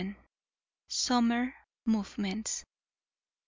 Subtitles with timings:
[0.87, 1.53] SUMMER
[1.85, 2.65] MOVEMENTS.